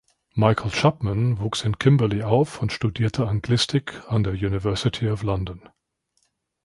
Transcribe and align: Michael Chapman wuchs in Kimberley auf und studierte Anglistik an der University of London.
Michael 0.33 0.71
Chapman 0.71 1.37
wuchs 1.41 1.63
in 1.63 1.77
Kimberley 1.77 2.23
auf 2.23 2.59
und 2.59 2.73
studierte 2.73 3.27
Anglistik 3.27 4.01
an 4.07 4.23
der 4.23 4.33
University 4.33 5.07
of 5.11 5.21
London. 5.21 5.61